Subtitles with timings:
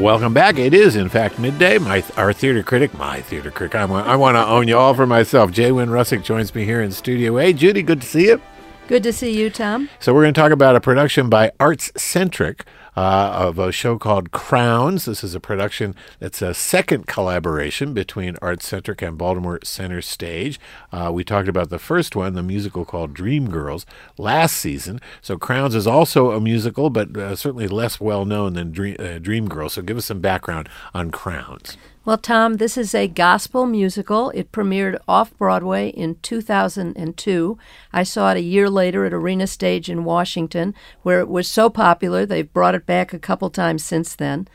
[0.00, 0.56] Welcome back.
[0.56, 1.76] It is, in fact, midday.
[1.76, 3.74] My our theater critic, my theater critic.
[3.74, 5.52] I want, I want to own you all for myself.
[5.52, 5.72] J.
[5.72, 7.52] Wynn Rousuck joins me here in Studio A.
[7.52, 8.40] Judy, good to see you.
[8.88, 9.90] Good to see you, Tom.
[9.98, 12.62] So we're going to talk about a production by ArtsCentric
[12.96, 15.04] uh, of a show called Crowns.
[15.04, 20.58] This is a production that's a second collaboration between ArtsCentric and Baltimore Center Stage.
[20.92, 23.84] Uh, we talked about the first one, the musical called Dreamgirls,
[24.18, 25.00] last season.
[25.20, 29.18] So Crowns is also a musical, but uh, certainly less well known than Dream, uh,
[29.18, 29.72] Dreamgirls.
[29.72, 31.76] So give us some background on Crowns.
[32.02, 34.30] Well, Tom, this is a gospel musical.
[34.30, 37.58] It premiered off Broadway in 2002.
[37.92, 41.68] I saw it a year later at Arena Stage in Washington, where it was so
[41.68, 44.48] popular they've brought it back a couple times since then.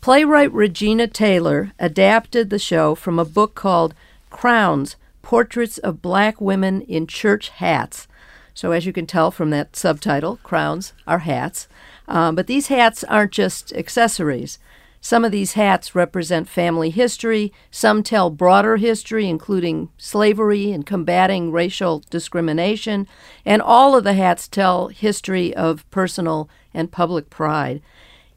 [0.00, 3.94] Playwright Regina Taylor adapted the show from a book called
[4.30, 8.08] Crowns Portraits of Black Women in Church Hats.
[8.54, 11.68] So, as you can tell from that subtitle, crowns are hats.
[12.08, 14.58] Um, but these hats aren't just accessories.
[15.02, 21.50] Some of these hats represent family history, some tell broader history, including slavery and combating
[21.50, 23.06] racial discrimination,
[23.46, 27.80] and all of the hats tell history of personal and public pride.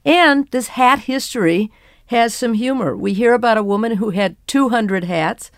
[0.06, 1.70] And this hat history
[2.08, 2.96] has some humor.
[2.96, 5.52] We hear about a woman who had 200 hats,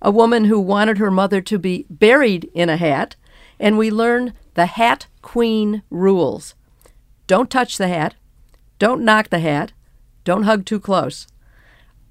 [0.00, 3.16] a woman who wanted her mother to be buried in a hat,
[3.60, 6.54] and we learn the Hat Queen rules.
[7.26, 8.14] Don't touch the hat,
[8.78, 9.72] don't knock the hat,
[10.28, 11.26] don't hug too close.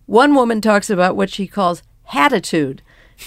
[0.07, 2.79] One woman talks about what she calls hatitude.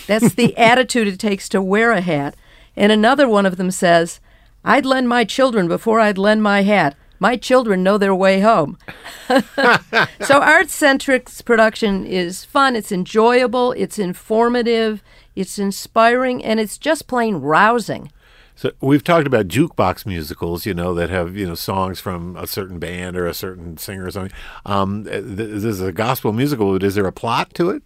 [0.09, 2.35] That's the attitude it takes to wear a hat.
[2.75, 4.19] And another one of them says,
[4.65, 6.97] I'd lend my children before I'd lend my hat.
[7.21, 8.79] My children know their way home.
[9.29, 15.05] so, ArtsCentric's production is fun, it's enjoyable, it's informative,
[15.37, 18.11] it's inspiring, and it's just plain rousing.
[18.61, 22.47] So we've talked about jukebox musicals, you know, that have you know songs from a
[22.47, 24.37] certain band or a certain singer or something.
[24.67, 26.77] Um, this is a gospel musical.
[26.85, 27.83] Is there a plot to it?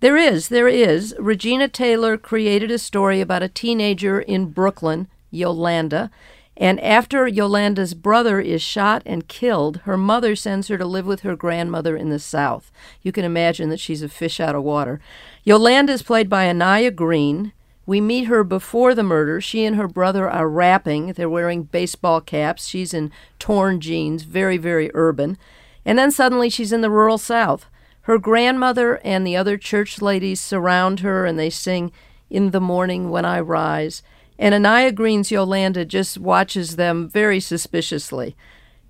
[0.00, 0.48] There is.
[0.48, 1.14] There is.
[1.18, 6.10] Regina Taylor created a story about a teenager in Brooklyn, Yolanda.
[6.58, 11.20] And after Yolanda's brother is shot and killed, her mother sends her to live with
[11.20, 12.70] her grandmother in the South.
[13.00, 15.00] You can imagine that she's a fish out of water.
[15.42, 17.54] Yolanda is played by Anaya Green.
[17.88, 19.40] We meet her before the murder.
[19.40, 21.14] She and her brother are rapping.
[21.14, 22.66] They're wearing baseball caps.
[22.66, 25.38] She's in torn jeans, very, very urban.
[25.86, 27.64] And then suddenly she's in the rural South.
[28.02, 31.90] Her grandmother and the other church ladies surround her and they sing,
[32.28, 34.02] In the Morning When I Rise.
[34.38, 38.36] And Anaya Green's Yolanda just watches them very suspiciously.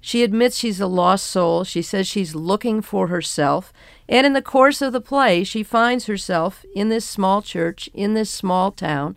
[0.00, 1.64] She admits she's a lost soul.
[1.64, 3.72] She says she's looking for herself.
[4.08, 8.14] And in the course of the play, she finds herself in this small church, in
[8.14, 9.16] this small town.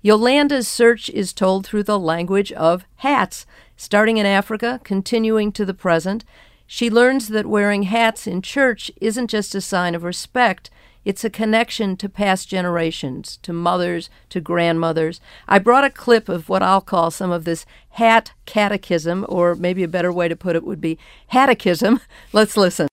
[0.00, 3.46] Yolanda's search is told through the language of hats,
[3.76, 6.24] starting in Africa, continuing to the present.
[6.66, 10.70] She learns that wearing hats in church isn't just a sign of respect,
[11.04, 15.20] it's a connection to past generations, to mothers, to grandmothers.
[15.48, 19.82] I brought a clip of what I'll call some of this hat catechism, or maybe
[19.82, 20.98] a better way to put it would be
[21.30, 22.00] catechism.
[22.32, 22.88] Let's listen.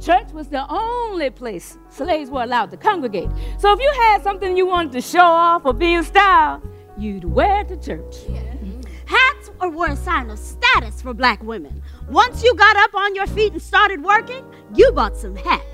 [0.00, 3.30] Church was the only place slaves were allowed to congregate.
[3.58, 6.60] So if you had something you wanted to show off or be in style,
[6.98, 8.16] you'd wear it to church.
[8.28, 8.52] Yeah.
[9.06, 11.82] Hats were a sign of status for black women.
[12.08, 14.44] Once you got up on your feet and started working,
[14.74, 15.71] you bought some hats.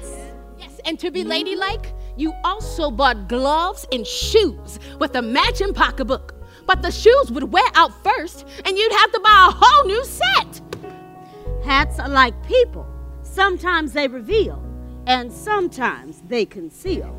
[0.89, 2.21] And to be ladylike, mm-hmm.
[2.21, 6.35] you also bought gloves and shoes with a matching pocketbook.
[6.65, 10.03] But the shoes would wear out first, and you'd have to buy a whole new
[10.07, 10.63] set.
[11.63, 12.87] Hats are like people.
[13.21, 14.65] Sometimes they reveal,
[15.07, 17.15] and sometimes they conceal.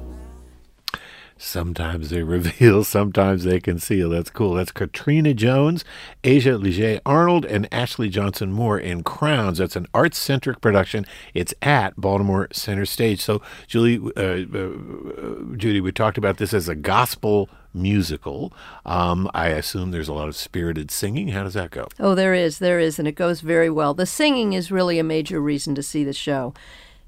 [1.42, 4.10] Sometimes they reveal, sometimes they conceal.
[4.10, 4.56] That's cool.
[4.56, 5.86] That's Katrina Jones,
[6.24, 9.58] Asia Leger Arnold, and Ashley Johnson Moore in Crowns.
[9.60, 11.06] That's an ArtsCentric production.
[11.34, 13.22] It's at Baltimore Center Stage.
[13.22, 18.52] So, Julie, uh, uh, Judy, we talked about this as a gospel musical.
[18.86, 21.30] Um, I assume there's a lot of spirited singing.
[21.30, 21.88] How does that go?
[22.02, 22.60] Oh, there is.
[22.60, 23.00] There is.
[23.00, 23.94] And it goes very well.
[23.94, 26.54] The singing is really a major reason to see the show.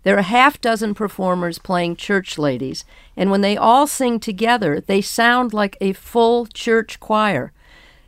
[0.04, 4.82] There are a half dozen performers playing church ladies, and when they all sing together,
[4.82, 7.52] they sound like a full church choir.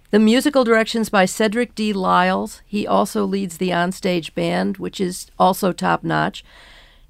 [0.10, 1.92] The musical directions by Cedric D.
[1.92, 2.62] Lyles.
[2.66, 6.44] He also leads the onstage band, which is also top notch.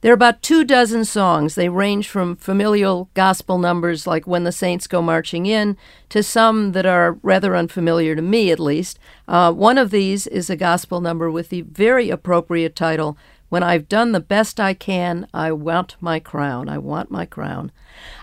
[0.03, 1.55] There are about two dozen songs.
[1.55, 5.77] They range from familial gospel numbers like When the Saints Go Marching In
[6.09, 8.99] to some that are rather unfamiliar to me, at least.
[9.29, 13.17] Uh, one of these is a gospel number with the very appropriate title,
[13.53, 16.67] When I've done the best I can, I want my crown.
[16.67, 17.71] I want my crown.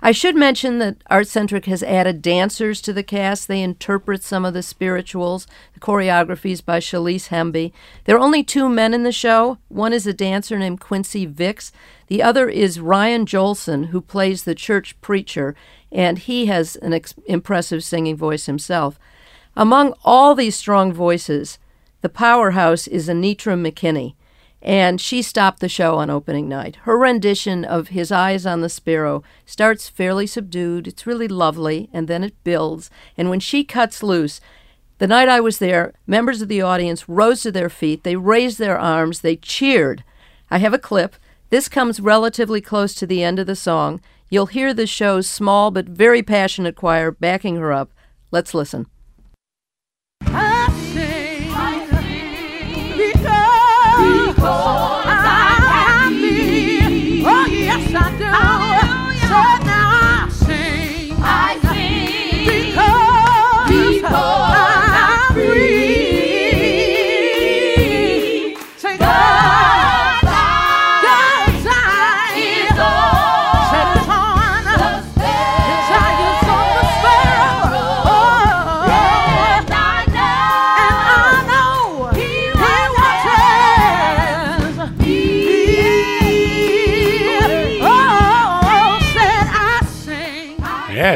[0.03, 3.47] I should mention that ArtsCentric has added dancers to the cast.
[3.47, 5.47] They interpret some of the spirituals.
[5.75, 7.71] The choreographies by Shalise Hemby.
[8.06, 9.59] There are only two men in the show.
[9.69, 11.71] One is a dancer named Quincy Vicks.
[12.09, 15.55] The other is Ryan Jolson, who plays the church preacher,
[15.93, 18.99] and he has an ex- impressive singing voice himself.
[19.55, 21.61] Among all these strong voices,
[22.00, 24.15] the powerhouse is Anitra McKinney
[24.62, 26.76] and she stopped the show on opening night.
[26.82, 30.86] Her rendition of His Eyes on the Sparrow starts fairly subdued.
[30.86, 32.90] It's really lovely, and then it builds.
[33.16, 34.40] And when she cuts loose,
[34.98, 38.58] the night I was there, members of the audience rose to their feet, they raised
[38.58, 40.04] their arms, they cheered.
[40.50, 41.16] I have a clip.
[41.48, 44.02] This comes relatively close to the end of the song.
[44.28, 47.92] You'll hear the show's small but very passionate choir backing her up.
[48.30, 48.86] Let's listen.
[50.26, 50.59] Yeah,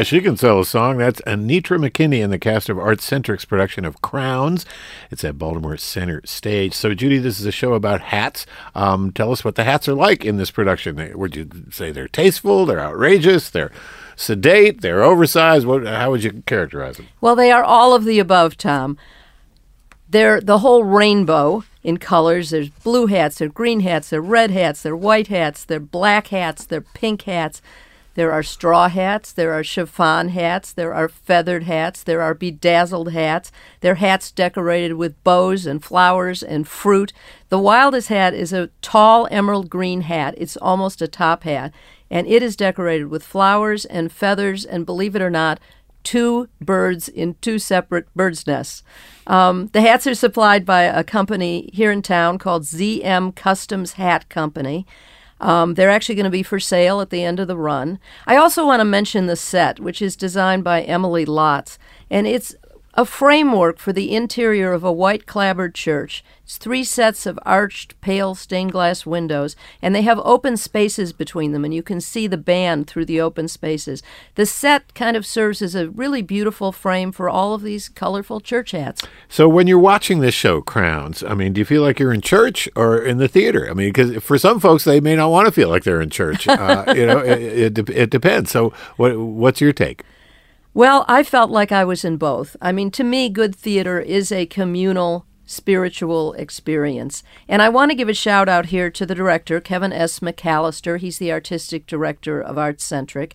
[0.04, 0.98] she can sell a song.
[0.98, 4.64] That's Anitra McKinney in the cast of ArtsCentric's production of Crowns.
[5.10, 6.74] It's at Baltimore Center Stage.
[6.74, 8.46] So, Judy, this is a show about hats.
[8.74, 11.12] Um, tell us what the hats are like in this production.
[11.14, 13.72] Would you say they're tasteful, they're outrageous, they're
[14.16, 15.66] sedate, they're oversized?
[15.66, 17.08] What, how would you characterize them?
[17.20, 18.98] Well, they are all of the above, Tom.
[20.08, 22.50] They're the whole rainbow in colors.
[22.50, 26.66] There's blue hats, there's green hats, there's red hats, there's white hats, there's black hats,
[26.66, 27.60] there's pink hats.
[28.14, 33.12] There are straw hats, there are chiffon hats, there are feathered hats, there are bedazzled
[33.12, 33.50] hats.
[33.80, 37.12] There are hats decorated with bows and flowers and fruit.
[37.48, 40.34] The wildest hat is a tall emerald green hat.
[40.38, 41.72] It's almost a top hat,
[42.08, 45.58] and it is decorated with flowers and feathers, and believe it or not,
[46.04, 48.84] two birds in two separate birds' nests.
[49.26, 54.28] Um, the hats are supplied by a company here in town called ZM Customs Hat
[54.28, 54.86] Company.
[55.44, 57.98] Um, they're actually going to be for sale at the end of the run.
[58.26, 61.76] I also want to mention the set, which is designed by Emily Lotz,
[62.10, 62.56] and it's
[62.94, 66.24] a framework for the interior of a white clapboard church.
[66.44, 71.52] It's three sets of arched, pale stained glass windows, and they have open spaces between
[71.52, 74.02] them, and you can see the band through the open spaces.
[74.34, 78.40] The set kind of serves as a really beautiful frame for all of these colorful
[78.40, 79.02] church hats.
[79.28, 82.20] So, when you're watching this show, Crowns, I mean, do you feel like you're in
[82.20, 83.68] church or in the theater?
[83.70, 86.10] I mean, because for some folks, they may not want to feel like they're in
[86.10, 86.46] church.
[86.54, 88.50] Uh, you know, it, it, it depends.
[88.50, 90.02] So, what, what's your take?
[90.76, 92.56] Well, I felt like I was in both.
[92.60, 97.22] I mean, to me, good theater is a communal spiritual experience.
[97.48, 100.18] And I want to give a shout out here to the director, Kevin S.
[100.18, 100.98] McAllister.
[100.98, 103.34] He's the artistic director of ArtsCentric.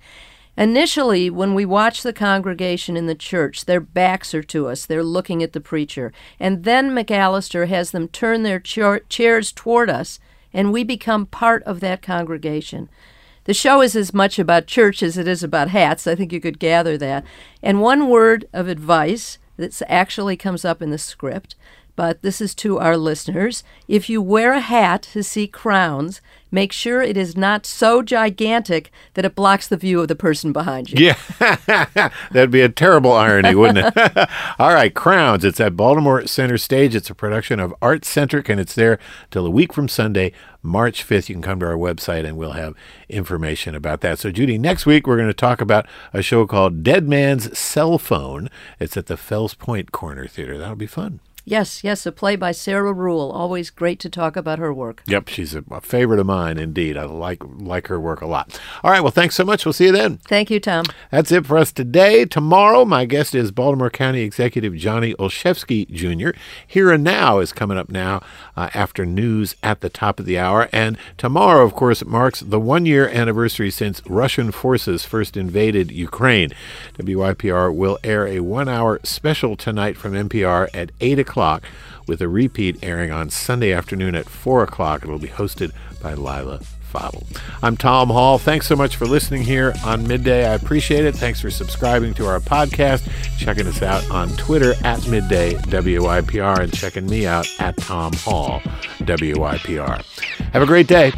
[0.58, 4.86] Initially, when we watch the congregation in the church, their backs are to us.
[4.86, 6.12] They're looking at the preacher.
[6.42, 10.20] And then McAllister has them turn their cha- chairs toward us,
[10.52, 12.90] and we become part of that congregation.
[13.50, 16.06] The show is as much about church as it is about hats.
[16.06, 17.26] I think you could gather that.
[17.64, 21.56] And one word of advice that actually comes up in the script
[22.00, 23.62] but this is to our listeners.
[23.90, 28.92] If you wear a hat to see crowns, make sure it is not so gigantic
[29.14, 31.06] that it blocks the view of the person behind you.
[31.06, 34.30] Yeah, that'd be a terrible irony, wouldn't it?
[34.60, 35.46] All right, Crowns.
[35.46, 36.96] It's at Baltimore Center Stage.
[36.96, 39.00] It's a production of ArtsCentric, and it's there
[39.32, 41.30] till a week from Sunday, March 5th.
[41.30, 42.76] You can come to our website and we'll have
[43.08, 44.20] information about that.
[44.20, 47.98] So, Judy, next week we're going to talk about a show called Dead Man's Cell
[47.98, 48.50] Phone.
[48.80, 50.58] It's at the Fells Point Corner Theater.
[50.58, 51.20] That'll be fun.
[51.46, 53.32] Yes, yes, a play by Sarah Ruhl.
[53.32, 55.02] Always great to talk about her work.
[55.08, 56.96] Yep, she's a, a favorite of mine indeed.
[56.96, 58.60] I like like her work a lot.
[58.84, 59.66] All right, well, thanks so much.
[59.66, 60.18] We'll see you then.
[60.18, 60.86] Thank you, Tom.
[61.12, 62.26] That's it for us today.
[62.26, 66.38] Tomorrow, my guest is Baltimore County Executive Johnny Olszewski Jr.
[66.68, 68.22] Here and Now is coming up now
[68.56, 70.70] uh, after news at the top of the hour.
[70.72, 76.52] And tomorrow, of course, marks the one year anniversary since Russian forces first invaded Ukraine.
[77.00, 81.64] WYPR will air a one hour special tonight from NPR at 8 o'clock o'clock,
[82.06, 85.04] with a repeat airing on Sunday afternoon at 4 o'clock.
[85.04, 86.60] It will be hosted by Leila
[86.92, 87.24] Fadel.
[87.64, 88.38] I'm Tom Hall.
[88.38, 90.46] Thanks so much for listening here on Midday.
[90.46, 91.16] I appreciate it.
[91.16, 96.74] Thanks for subscribing to our podcast, checking us out on Twitter at Midday WYPR, and
[96.74, 98.60] checking me out at Tom Hall
[99.00, 100.04] WYPR.
[100.52, 101.14] Have a great day.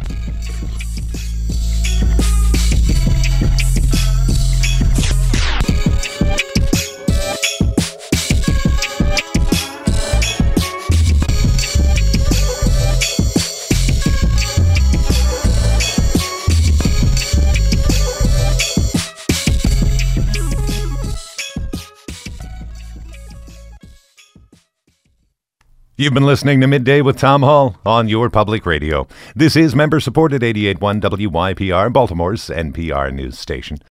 [26.02, 29.06] You've been listening to Midday with Tom Hall on your public radio.
[29.36, 33.78] This is member supported 881 WYPR, Baltimore's NPR news station.